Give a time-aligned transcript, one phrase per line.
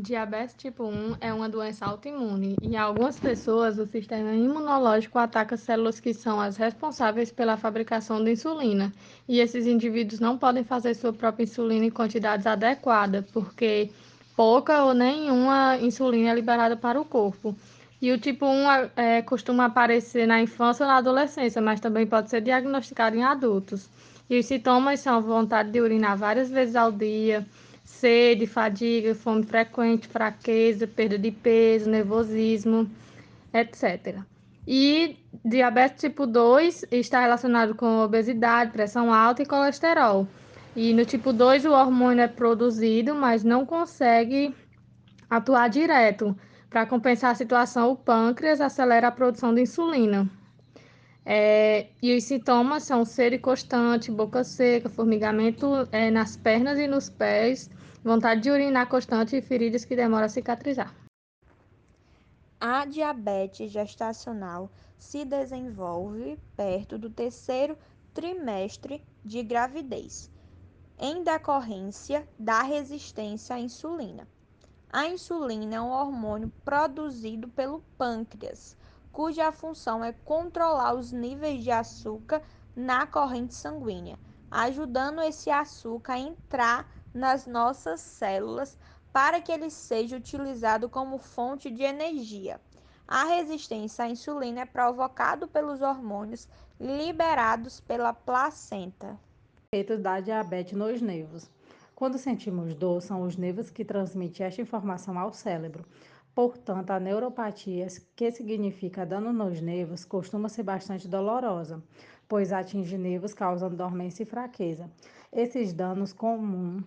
[0.00, 6.00] Diabetes tipo 1 é uma doença autoimune em algumas pessoas o sistema imunológico ataca células
[6.00, 8.90] que são as responsáveis pela fabricação de insulina.
[9.28, 13.90] E esses indivíduos não podem fazer sua própria insulina em quantidades adequadas, porque
[14.34, 17.54] pouca ou nenhuma insulina é liberada para o corpo.
[18.00, 22.30] E o tipo 1 é, costuma aparecer na infância ou na adolescência, mas também pode
[22.30, 23.90] ser diagnosticado em adultos.
[24.30, 27.46] E os sintomas são vontade de urinar várias vezes ao dia
[27.90, 32.88] sede, fadiga, fome frequente, fraqueza, perda de peso, nervosismo,
[33.52, 34.20] etc.
[34.66, 40.26] E diabetes tipo 2 está relacionado com obesidade, pressão alta e colesterol.
[40.74, 44.54] E no tipo 2 o hormônio é produzido, mas não consegue
[45.28, 46.36] atuar direto.
[46.70, 50.30] Para compensar a situação, o pâncreas acelera a produção de insulina.
[51.26, 57.10] É, e os sintomas são sede constante, boca seca, formigamento é, nas pernas e nos
[57.10, 57.68] pés,
[58.02, 60.94] vontade de urinar constante e feridas que demoram a cicatrizar.
[62.58, 67.76] A diabetes gestacional se desenvolve perto do terceiro
[68.12, 70.30] trimestre de gravidez,
[70.98, 74.28] em decorrência da resistência à insulina.
[74.92, 78.76] A insulina é um hormônio produzido pelo pâncreas,
[79.12, 82.42] cuja função é controlar os níveis de açúcar
[82.74, 84.18] na corrente sanguínea,
[84.50, 88.78] ajudando esse açúcar a entrar nas nossas células
[89.12, 92.60] para que ele seja utilizado como fonte de energia.
[93.06, 99.18] A resistência à insulina é provocada pelos hormônios liberados pela placenta.
[99.72, 101.50] Efeitos da diabetes nos nervos.
[101.94, 105.84] Quando sentimos dor, são os nervos que transmitem esta informação ao cérebro.
[106.34, 111.82] Portanto, a neuropatia, que significa dano nos nervos, costuma ser bastante dolorosa,
[112.30, 114.88] pois atinge nervos causando dormência e fraqueza.
[115.32, 116.84] Esses danos comuns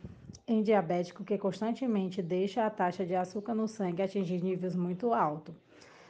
[0.48, 5.54] em diabético que constantemente deixa a taxa de açúcar no sangue atingir níveis muito altos.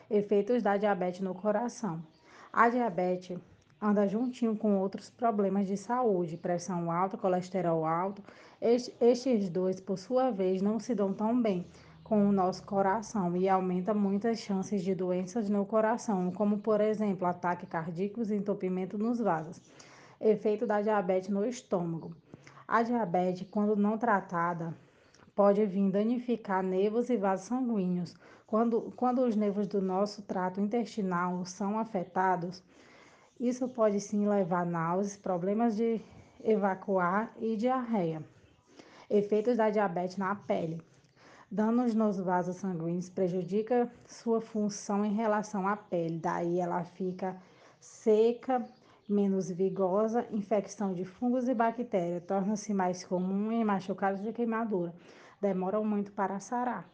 [0.07, 1.99] Efeitos da diabetes no coração.
[2.51, 3.39] A diabetes
[3.81, 8.21] anda juntinho com outros problemas de saúde, pressão alta, colesterol alto.
[8.61, 11.65] Estes dois, por sua vez, não se dão tão bem
[12.13, 17.25] com o nosso coração e aumenta muitas chances de doenças no coração, como por exemplo,
[17.25, 19.59] ataque cardíaco e entupimento nos vasos.
[20.21, 22.15] Efeito da diabetes no estômago.
[22.67, 24.77] A diabetes, quando não tratada,
[25.35, 28.15] pode vir danificar nervos e vasos sanguíneos.
[28.45, 32.61] Quando, quando os nervos do nosso trato intestinal são afetados,
[33.39, 35.99] isso pode sim levar a náuseas, problemas de
[36.43, 38.23] evacuar e diarreia.
[39.09, 40.79] Efeitos da diabetes na pele.
[41.53, 47.39] Danos nos vasos sanguíneos prejudica sua função em relação à pele, daí ela fica
[47.79, 48.67] seca,
[49.07, 54.95] menos vigosa, infecção de fungos e bactérias, torna-se mais comum em machucados de queimadura,
[55.39, 56.89] demoram muito para sarar.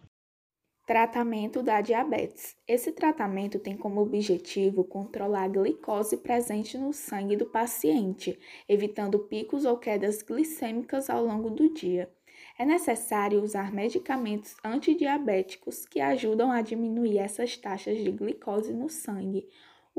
[0.90, 2.58] Tratamento da diabetes.
[2.68, 9.66] Esse tratamento tem como objetivo controlar a glicose presente no sangue do paciente, evitando picos
[9.66, 12.10] ou quedas glicêmicas ao longo do dia
[12.58, 19.48] é necessário usar medicamentos antidiabéticos que ajudam a diminuir essas taxas de glicose no sangue.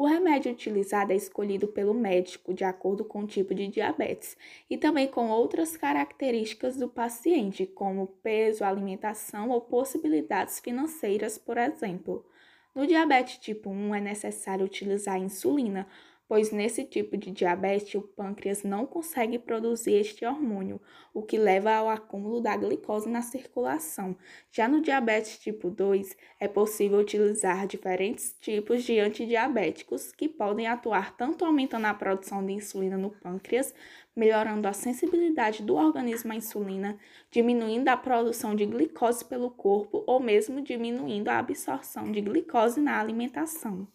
[0.00, 4.34] O remédio utilizado é escolhido pelo médico de acordo com o tipo de diabetes
[4.70, 12.24] e também com outras características do paciente, como peso, alimentação ou possibilidades financeiras, por exemplo.
[12.74, 15.86] No diabetes tipo 1 é necessário utilizar insulina,
[16.30, 20.80] pois nesse tipo de diabetes o pâncreas não consegue produzir este hormônio,
[21.12, 24.16] o que leva ao acúmulo da glicose na circulação.
[24.48, 31.16] Já no diabetes tipo 2, é possível utilizar diferentes tipos de antidiabéticos que podem atuar
[31.16, 33.74] tanto aumentando a produção de insulina no pâncreas,
[34.14, 36.96] melhorando a sensibilidade do organismo à insulina,
[37.28, 43.00] diminuindo a produção de glicose pelo corpo ou mesmo diminuindo a absorção de glicose na
[43.00, 43.88] alimentação.